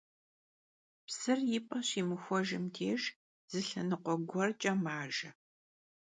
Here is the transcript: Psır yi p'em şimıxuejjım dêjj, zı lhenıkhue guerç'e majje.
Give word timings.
Psır 1.07 1.39
yi 1.49 1.59
p'em 1.67 1.81
şimıxuejjım 1.87 2.65
dêjj, 2.73 3.03
zı 3.51 3.59
lhenıkhue 3.67 4.15
guerç'e 4.29 4.71
majje. 4.83 5.29